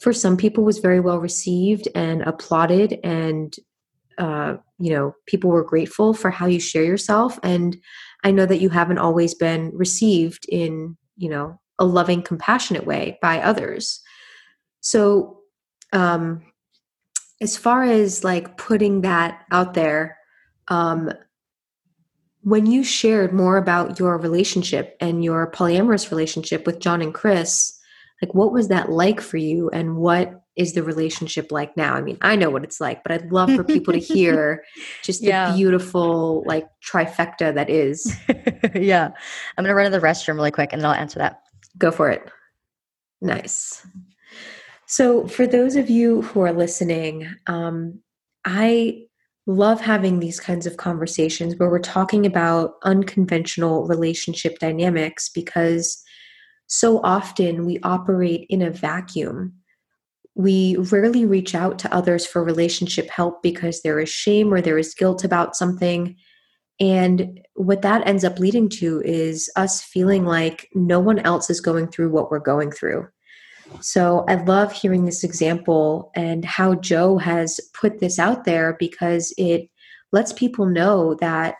[0.00, 3.56] for some people was very well received and applauded and
[4.18, 7.76] uh, you know people were grateful for how you share yourself and
[8.24, 13.18] I know that you haven't always been received in, you know, a loving, compassionate way
[13.20, 14.00] by others.
[14.80, 15.40] So,
[15.92, 16.42] um,
[17.40, 20.16] as far as like putting that out there,
[20.68, 21.12] um,
[22.40, 27.78] when you shared more about your relationship and your polyamorous relationship with John and Chris,
[28.24, 31.92] like what was that like for you and what is the relationship like now?
[31.92, 34.64] I mean, I know what it's like, but I'd love for people to hear
[35.02, 38.16] just the beautiful like trifecta that is.
[38.74, 39.10] yeah.
[39.58, 41.42] I'm going to run to the restroom really quick and then I'll answer that.
[41.76, 42.30] Go for it.
[43.20, 43.86] Nice.
[44.86, 48.00] So, for those of you who are listening, um,
[48.44, 49.02] I
[49.46, 56.03] love having these kinds of conversations where we're talking about unconventional relationship dynamics because
[56.66, 59.54] so often we operate in a vacuum
[60.34, 64.78] we rarely reach out to others for relationship help because there is shame or there
[64.78, 66.16] is guilt about something.
[66.80, 71.60] And what that ends up leading to is us feeling like no one else is
[71.60, 73.06] going through what we're going through.
[73.80, 79.32] So I love hearing this example and how Joe has put this out there because
[79.38, 79.70] it
[80.12, 81.54] lets people know that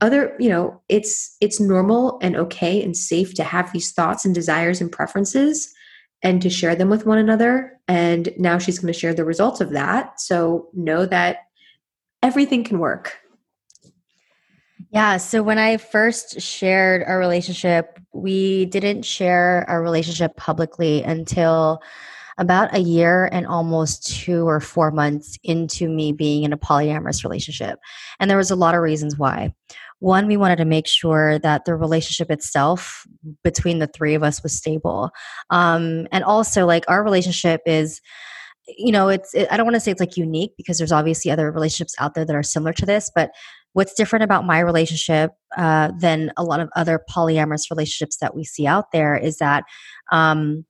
[0.00, 4.34] other you know it's it's normal and okay and safe to have these thoughts and
[4.34, 5.72] desires and preferences
[6.24, 7.78] and to share them with one another.
[7.86, 10.18] And now she's going to share the results of that.
[10.18, 11.36] So know that
[12.22, 13.18] everything can work.
[14.90, 15.18] Yeah.
[15.18, 21.82] So when I first shared our relationship, we didn't share our relationship publicly until
[22.38, 27.24] about a year and almost two or four months into me being in a polyamorous
[27.24, 27.78] relationship.
[28.18, 29.54] And there was a lot of reasons why.
[30.00, 33.06] One, we wanted to make sure that the relationship itself
[33.42, 35.10] between the three of us was stable.
[35.50, 38.00] Um, and also, like, our relationship is
[38.66, 41.30] you know it's it, i don't want to say it's like unique because there's obviously
[41.30, 43.30] other relationships out there that are similar to this but
[43.74, 48.42] what's different about my relationship uh, than a lot of other polyamorous relationships that we
[48.42, 49.64] see out there is that
[50.10, 50.64] um,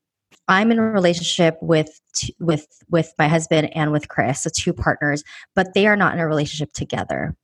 [0.48, 2.00] I'm in a relationship with
[2.38, 6.20] with with my husband and with Chris, the two partners, but they are not in
[6.20, 7.34] a relationship together.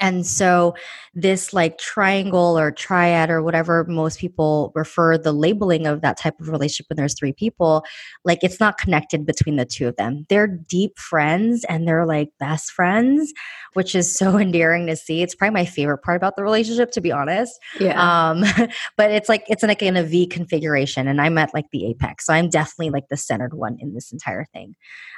[0.00, 0.74] And so,
[1.14, 6.38] this like triangle or triad or whatever most people refer the labeling of that type
[6.40, 7.84] of relationship when there's three people,
[8.24, 10.26] like it's not connected between the two of them.
[10.28, 13.32] They're deep friends and they're like best friends,
[13.72, 15.22] which is so endearing to see.
[15.22, 17.58] It's probably my favorite part about the relationship, to be honest.
[17.80, 18.00] Yeah.
[18.30, 18.44] Um,
[18.96, 22.26] but it's like it's like in a V configuration, and I'm at like the apex,
[22.26, 24.74] so I'm definitely like the centered one in this entire thing.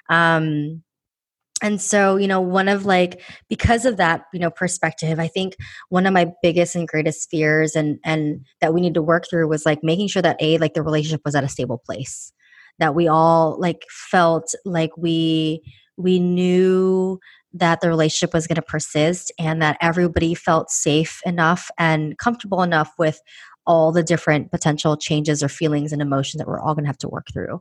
[0.08, 0.82] Um,
[1.62, 5.56] and so you know one of like because of that you know perspective i think
[5.88, 9.48] one of my biggest and greatest fears and and that we need to work through
[9.48, 12.32] was like making sure that a like the relationship was at a stable place
[12.78, 15.62] that we all like felt like we
[15.96, 17.18] we knew
[17.52, 22.62] that the relationship was going to persist and that everybody felt safe enough and comfortable
[22.62, 23.20] enough with
[23.68, 26.98] all the different potential changes or feelings and emotions that we're all going to have
[26.98, 27.60] to work through.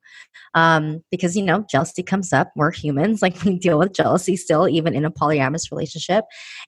[0.56, 2.50] Um, because, you know, jealousy comes up.
[2.56, 6.24] We're humans, like we deal with jealousy still, even in a polyamorous relationship,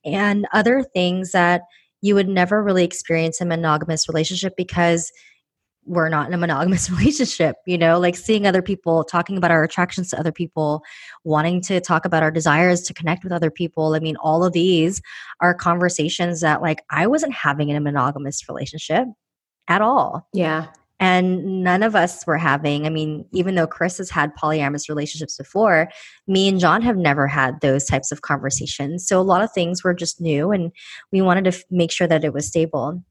[0.05, 1.61] and other things that
[2.01, 5.11] you would never really experience in a monogamous relationship because
[5.85, 9.63] we're not in a monogamous relationship, you know, like seeing other people, talking about our
[9.63, 10.83] attractions to other people,
[11.23, 13.95] wanting to talk about our desires to connect with other people.
[13.95, 15.01] I mean, all of these
[15.39, 19.07] are conversations that like I wasn't having in a monogamous relationship
[19.69, 20.27] at all.
[20.33, 20.67] Yeah.
[20.99, 25.37] And none of us were having, I mean, even though Chris has had polyamorous relationships
[25.37, 25.89] before,
[26.27, 29.07] me and John have never had those types of conversations.
[29.07, 30.73] So a lot of things were just new and
[31.13, 33.01] we wanted to f- make sure that it was stable.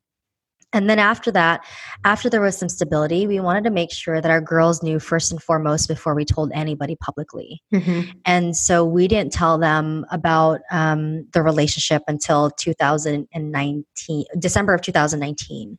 [0.72, 1.64] And then after that,
[2.04, 5.33] after there was some stability, we wanted to make sure that our girls knew first
[5.33, 7.62] and foremost before we told anybody publicly.
[7.72, 8.11] Mm-hmm.
[8.26, 15.78] And so we didn't tell them about um, the relationship until 2019, December of 2019.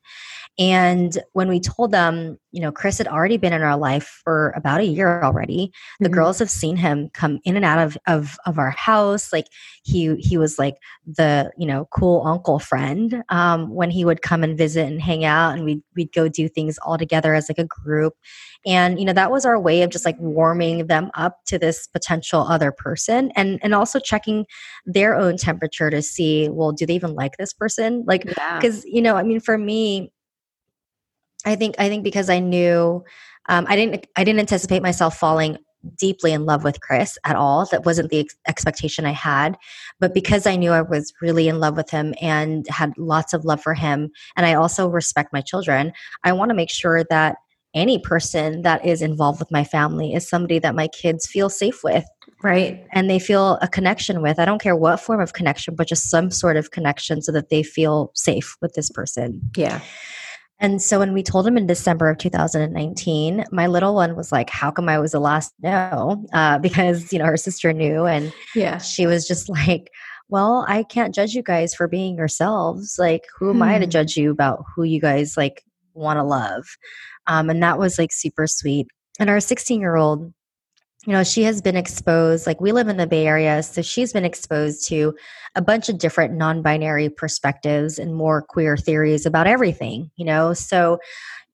[0.58, 4.52] And when we told them, you know, Chris had already been in our life for
[4.56, 5.72] about a year already.
[6.00, 6.16] The mm-hmm.
[6.16, 9.32] girls have seen him come in and out of, of of our house.
[9.32, 9.46] Like
[9.84, 14.44] he he was like the you know cool uncle friend um, when he would come
[14.44, 17.60] and visit and hang out, and we'd we'd go do things all together as like
[17.60, 18.14] a group.
[18.66, 21.88] And you know that was our way of just like warming them up to this
[21.88, 24.46] potential other person, and and also checking
[24.86, 28.04] their own temperature to see, well, do they even like this person?
[28.08, 28.92] Like because yeah.
[28.92, 30.12] you know, I mean, for me
[31.45, 33.04] I think I think because I knew
[33.47, 35.58] um, I didn't I didn't anticipate myself falling
[35.97, 37.65] deeply in love with Chris at all.
[37.67, 39.58] That wasn't the ex- expectation I had.
[39.99, 43.45] But because I knew I was really in love with him and had lots of
[43.45, 47.38] love for him, and I also respect my children, I want to make sure that
[47.73, 51.84] any person that is involved with my family is somebody that my kids feel safe
[51.84, 52.06] with.
[52.41, 52.86] Right.
[52.91, 54.39] And they feel a connection with.
[54.39, 57.49] I don't care what form of connection, but just some sort of connection so that
[57.49, 59.41] they feel safe with this person.
[59.56, 59.82] Yeah.
[60.60, 64.50] And so when we told him in December of 2019, my little one was like,
[64.50, 66.26] How come I was the last know?
[66.34, 68.06] Uh, because, you know, her sister knew.
[68.06, 68.78] And yeah.
[68.78, 69.89] she was just like,
[70.28, 72.95] Well, I can't judge you guys for being yourselves.
[73.00, 73.63] Like, who am hmm.
[73.63, 73.91] I to hmm.
[73.91, 76.65] judge you about who you guys like want to love?
[77.28, 78.88] Um, and that was like super sweet.
[79.19, 80.34] And our 16 year old
[81.06, 84.12] you know, she has been exposed, like we live in the Bay Area, so she's
[84.12, 85.16] been exposed to
[85.56, 90.54] a bunch of different non binary perspectives and more queer theories about everything, you know.
[90.54, 91.00] So,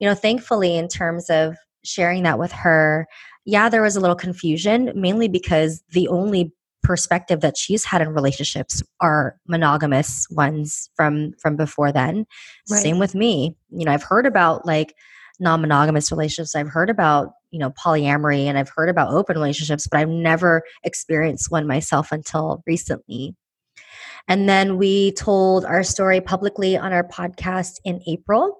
[0.00, 3.06] you know, thankfully, in terms of sharing that with her,
[3.44, 8.10] yeah, there was a little confusion, mainly because the only perspective that she's had in
[8.10, 12.26] relationships are monogamous ones from from before then.
[12.68, 12.82] Right.
[12.82, 13.56] Same with me.
[13.70, 14.94] You know, I've heard about like
[15.40, 16.54] non-monogamous relationships.
[16.54, 20.62] I've heard about you know polyamory and i've heard about open relationships but i've never
[20.84, 23.34] experienced one myself until recently.
[24.28, 28.58] And then we told our story publicly on our podcast in april.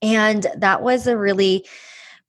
[0.00, 1.66] And that was a really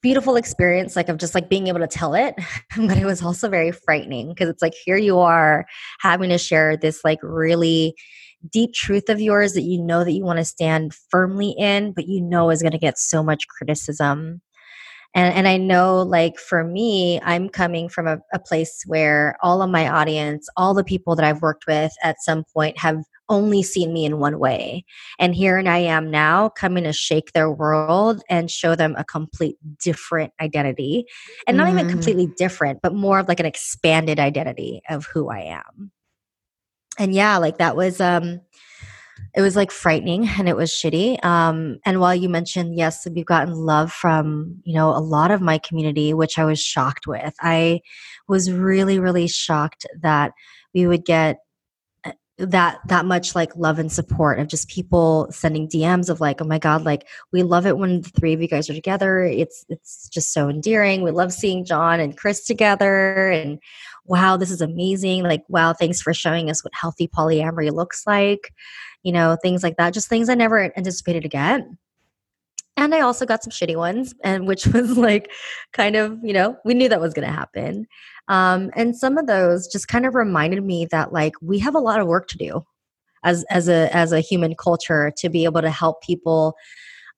[0.01, 2.35] beautiful experience like of just like being able to tell it
[2.77, 5.65] but it was also very frightening because it's like here you are
[6.01, 7.95] having to share this like really
[8.49, 12.07] deep truth of yours that you know that you want to stand firmly in, but
[12.07, 14.41] you know is going to get so much criticism.
[15.15, 19.61] and and i know like for me i'm coming from a, a place where all
[19.61, 23.63] of my audience all the people that i've worked with at some point have only
[23.63, 24.83] seen me in one way
[25.19, 29.03] and here and i am now coming to shake their world and show them a
[29.03, 31.05] complete different identity
[31.47, 31.73] and not mm.
[31.73, 35.91] even completely different but more of like an expanded identity of who i am
[36.97, 38.39] and yeah like that was um
[39.35, 41.23] it was like frightening and it was shitty.
[41.25, 45.41] Um, and while you mentioned, yes, we've gotten love from, you know, a lot of
[45.41, 47.33] my community, which I was shocked with.
[47.41, 47.81] I
[48.27, 50.33] was really, really shocked that
[50.73, 51.37] we would get
[52.51, 56.45] that that much like love and support of just people sending DMs of like, oh
[56.45, 59.23] my God, like we love it when the three of you guys are together.
[59.23, 61.03] It's it's just so endearing.
[61.03, 63.59] We love seeing John and Chris together and
[64.05, 65.23] wow, this is amazing.
[65.23, 68.51] Like, wow, thanks for showing us what healthy polyamory looks like
[69.03, 69.93] you know, things like that.
[69.93, 71.67] Just things I never anticipated to get.
[72.75, 75.31] And I also got some shitty ones, and which was like
[75.73, 77.87] kind of, you know, we knew that was going to happen.
[78.27, 81.79] Um, and some of those just kind of reminded me that like we have a
[81.79, 82.65] lot of work to do
[83.23, 86.55] as as a as a human culture to be able to help people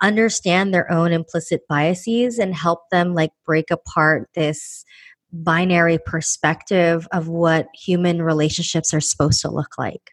[0.02, 4.84] understand their own implicit biases and help them like break apart this
[5.32, 10.12] binary perspective of what human relationships are supposed to look like.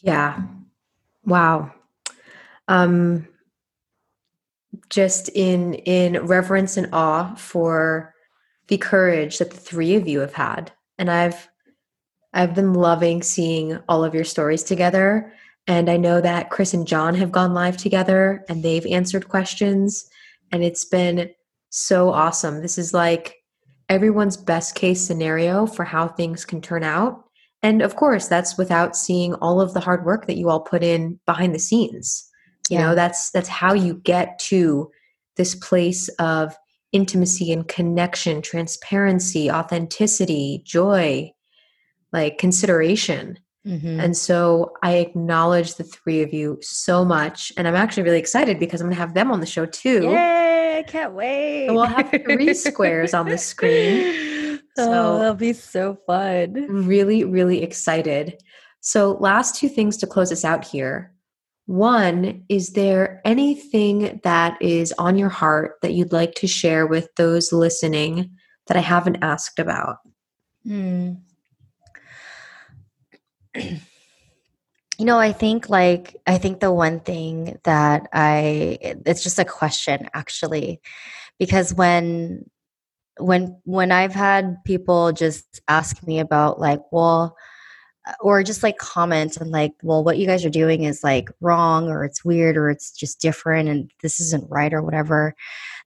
[0.00, 0.42] Yeah.
[1.24, 1.72] Wow.
[2.68, 3.28] Um
[4.88, 8.14] just in in reverence and awe for
[8.68, 10.72] the courage that the three of you have had.
[10.98, 11.48] And I've
[12.32, 15.32] I've been loving seeing all of your stories together.
[15.66, 20.08] And I know that Chris and John have gone live together and they've answered questions.
[20.52, 21.30] And it's been
[21.70, 22.60] so awesome.
[22.62, 23.36] This is like
[23.88, 27.24] everyone's best case scenario for how things can turn out.
[27.62, 30.82] And of course, that's without seeing all of the hard work that you all put
[30.82, 32.29] in behind the scenes.
[32.70, 32.86] You yeah.
[32.86, 34.90] know, that's that's how you get to
[35.36, 36.56] this place of
[36.92, 41.32] intimacy and connection, transparency, authenticity, joy,
[42.12, 43.38] like consideration.
[43.66, 44.00] Mm-hmm.
[44.00, 47.52] And so I acknowledge the three of you so much.
[47.56, 50.02] And I'm actually really excited because I'm going to have them on the show too.
[50.04, 51.70] Yay, I can't wait.
[51.70, 54.38] we'll have three squares on the screen.
[54.76, 56.52] So oh, that'll be so fun.
[56.68, 58.40] Really, really excited.
[58.80, 61.09] So, last two things to close us out here.
[61.70, 67.14] One, is there anything that is on your heart that you'd like to share with
[67.14, 68.32] those listening
[68.66, 69.98] that I haven't asked about?
[70.64, 71.12] Hmm.
[73.54, 73.78] you
[74.98, 80.08] know, I think like, I think the one thing that I, it's just a question
[80.12, 80.80] actually,
[81.38, 82.50] because when
[83.16, 87.36] when when I've had people just ask me about like, well,
[88.20, 91.88] or just like comment and like, well, what you guys are doing is like wrong
[91.88, 95.34] or it's weird or it's just different and this isn't right or whatever.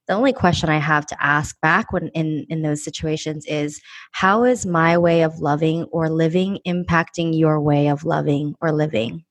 [0.07, 3.81] The only question I have to ask back when in in those situations is
[4.13, 9.25] how is my way of loving or living impacting your way of loving or living?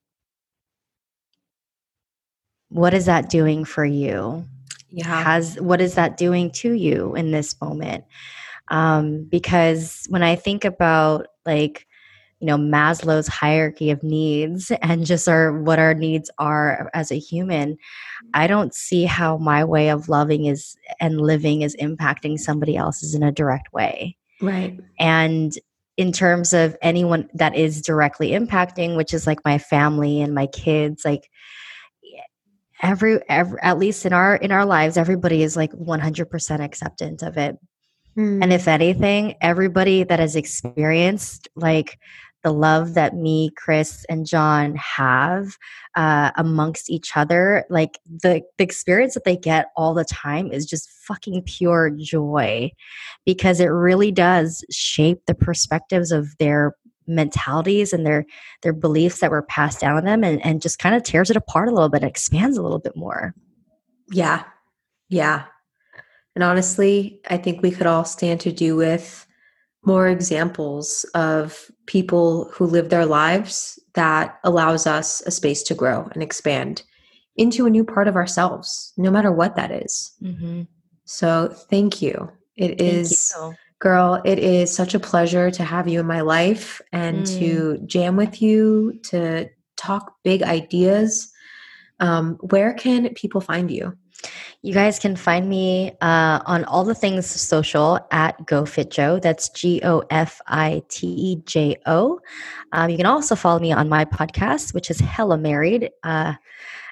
[2.70, 4.46] What is that doing for you?
[4.94, 5.22] yeah.
[5.22, 8.04] has what is that doing to you in this moment
[8.68, 11.86] um, because when i think about like
[12.44, 17.18] you know maslow's hierarchy of needs and just our what our needs are as a
[17.18, 17.78] human
[18.34, 23.14] i don't see how my way of loving is and living is impacting somebody else's
[23.14, 24.16] in a direct way.
[24.40, 24.78] Right.
[24.98, 25.56] And
[25.96, 30.46] in terms of anyone that is directly impacting which is like my family and my
[30.46, 31.30] kids like
[32.82, 37.36] every, every at least in our in our lives everybody is like 100% acceptant of
[37.36, 37.56] it.
[38.16, 38.42] Mm.
[38.42, 41.98] and if anything everybody that has experienced like
[42.44, 45.56] the love that me chris and john have
[45.96, 50.66] uh, amongst each other like the, the experience that they get all the time is
[50.66, 52.70] just fucking pure joy
[53.24, 56.74] because it really does shape the perspectives of their
[57.06, 58.24] mentalities and their
[58.62, 61.36] their beliefs that were passed down to them and, and just kind of tears it
[61.36, 63.34] apart a little bit expands a little bit more.
[64.10, 64.44] Yeah.
[65.08, 65.44] Yeah.
[66.34, 69.26] And honestly i think we could all stand to do with
[69.86, 76.08] more examples of people who live their lives that allows us a space to grow
[76.12, 76.82] and expand
[77.36, 80.12] into a new part of ourselves no matter what that is.
[80.22, 80.62] Mm-hmm.
[81.04, 83.54] so thank you it thank is you
[83.84, 87.38] Girl, it is such a pleasure to have you in my life and mm.
[87.38, 91.30] to jam with you, to talk big ideas.
[92.00, 93.94] Um, where can people find you?
[94.62, 99.20] You guys can find me uh, on all the things social at GoFitJo.
[99.20, 102.20] That's G O F I T E J O.
[102.72, 105.90] Um, you can also follow me on my podcast, which is Hella Married.
[106.02, 106.34] Uh,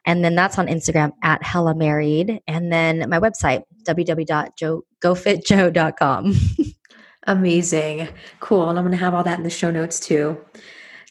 [0.05, 2.41] and then that's on Instagram at Hella Married.
[2.47, 6.35] And then my website, www.gofitjoe.com.
[7.27, 8.09] Amazing.
[8.41, 8.69] Cool.
[8.69, 10.39] And I'm going to have all that in the show notes too.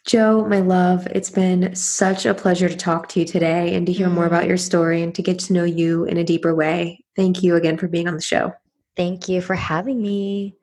[0.06, 3.94] Joe, my love, it's been such a pleasure to talk to you today and to
[3.94, 7.04] hear more about your story and to get to know you in a deeper way.
[7.16, 8.52] Thank you again for being on the show.
[8.98, 10.56] Thank you for having me.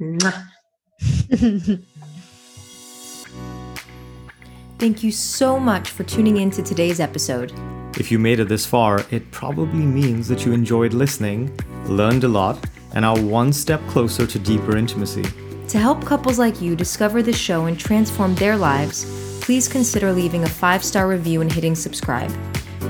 [4.78, 7.52] Thank you so much for tuning in to today's episode.
[7.98, 11.54] If you made it this far, it probably means that you enjoyed listening,
[11.84, 12.64] learned a lot,
[12.94, 15.26] and are one step closer to deeper intimacy.
[15.70, 19.04] To help couples like you discover the show and transform their lives,
[19.40, 22.32] please consider leaving a five star review and hitting subscribe.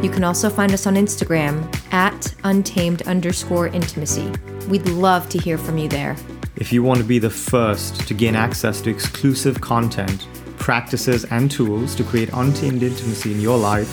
[0.02, 4.32] You can also find us on Instagram at untamed underscore intimacy.
[4.70, 6.16] We'd love to hear from you there.
[6.56, 10.26] If you want to be the first to gain access to exclusive content,
[10.56, 13.92] practices, and tools to create untamed intimacy in your life,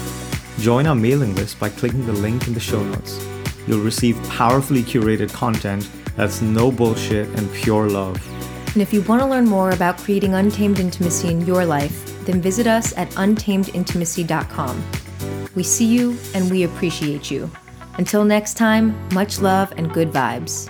[0.60, 3.22] join our mailing list by clicking the link in the show notes.
[3.68, 8.37] You'll receive powerfully curated content that's no bullshit and pure love.
[8.78, 12.40] And if you want to learn more about creating untamed intimacy in your life, then
[12.40, 14.84] visit us at untamedintimacy.com.
[15.56, 17.50] We see you and we appreciate you.
[17.98, 20.70] Until next time, much love and good vibes.